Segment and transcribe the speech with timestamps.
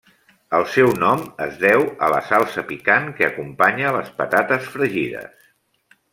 [0.59, 5.55] El seu nom es deu a la salsa picant que acompanya les patates fregides.